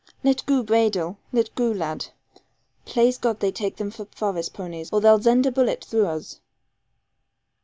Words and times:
'Let 0.23 0.43
goo 0.47 0.63
braidle; 0.63 1.19
let 1.31 1.53
goo, 1.53 1.71
lad. 1.71 2.07
Plaise 2.85 3.19
God 3.19 3.39
they 3.39 3.51
take 3.51 3.75
them 3.75 3.91
for 3.91 4.05
forest 4.05 4.51
ponies, 4.55 4.89
or 4.91 4.99
they'll 4.99 5.21
zend 5.21 5.45
a 5.45 5.51
bullet 5.51 5.85
through 5.85 6.07
us.' 6.07 6.39